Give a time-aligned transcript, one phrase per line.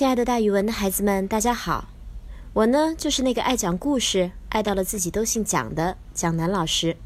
[0.00, 1.90] 亲爱的，大语文的孩子们，大家好！
[2.54, 6.96] 我呢，就是那个爱讲故事、爱到了自己都姓蒋的蒋楠老师。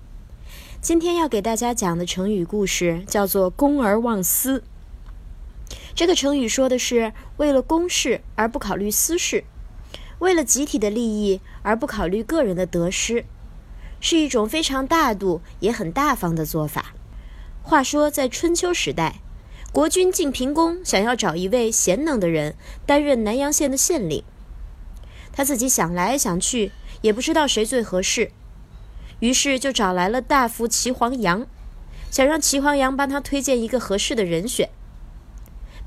[0.80, 4.62] 今天要给大家讲的成语故事叫做“公而忘私”。
[5.96, 9.42] 这个成语说的是为了公事而不考虑私事，
[10.20, 13.24] 为了集体的利益而不考虑个人的得失，
[13.98, 16.95] 是一种非常大度也很大方的做法。
[17.61, 19.23] 话说，在春秋时代。
[19.75, 22.54] 国君晋平公想要找一位贤能的人
[22.86, 24.22] 担任南阳县的县令，
[25.32, 28.31] 他自己想来想去也不知道谁最合适，
[29.18, 31.48] 于是就找来了大夫齐黄羊，
[32.09, 34.71] 想让齐黄羊帮他推荐一个合适的人选。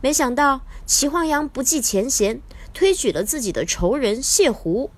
[0.02, 2.41] 没想到齐黄羊不计前嫌，
[2.73, 4.91] 推举了自己的仇人谢狐。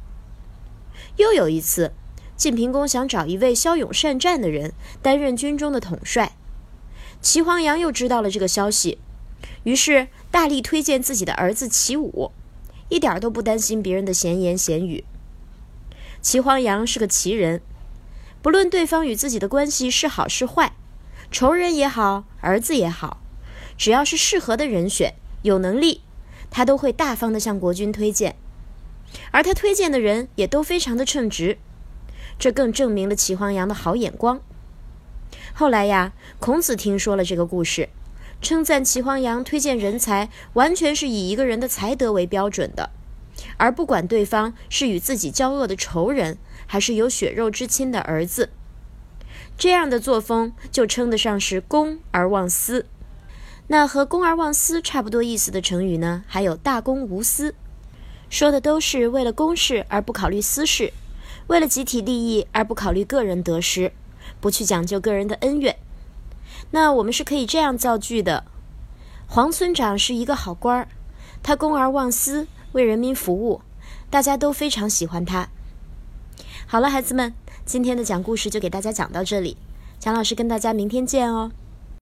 [1.18, 1.94] 又有一次，
[2.35, 6.35] 晋平公想找一位骁勇善战的人担任军中的统帅。
[7.22, 8.98] 齐黄羊又知道了这个消息，
[9.64, 12.32] 于是大力推荐自己的儿子齐武，
[12.88, 15.04] 一点都不担心别人的闲言闲语。
[16.21, 17.62] 齐黄羊是个奇人，
[18.41, 20.74] 不论对方与自己的关系是好是坏，
[21.30, 23.21] 仇人也好，儿子也好，
[23.77, 26.02] 只要是适合的人选，有能力，
[26.49, 28.36] 他都会大方的向国君推荐，
[29.32, 31.58] 而他推荐的人也都非常的称职，
[32.38, 34.41] 这更证明了齐黄羊的好眼光。
[35.60, 37.90] 后来呀，孔子听说了这个故事，
[38.41, 42.91] 称赞齐黄羊推荐人才完全是以一个人的才德为标准的，
[43.57, 48.52] 而不管对方是与自己交恶的仇人，还是有血肉之亲的儿子。
[49.57, 52.85] 这样的作风就称得上是公而忘私。
[53.68, 57.54] 那和公而忘私差不多意思的成语呢，还有大公无私，
[58.30, 60.93] 说的都是为了公事而不考虑私事，
[61.48, 63.91] 为了集体利益而不考虑个人得失。
[64.40, 65.78] 不去讲究个人的恩怨，
[66.72, 68.46] 那我们是可以这样造句的：
[69.28, 70.88] 黄村长是一个好官儿，
[71.44, 73.62] 他公而忘私，为人民服务，
[74.09, 75.50] 大家都非常喜欢他。
[76.66, 77.34] 好了，孩子们，
[77.66, 79.57] 今天的讲故事就给大家讲到这里，
[80.00, 81.52] 蒋老师跟大家明天见哦。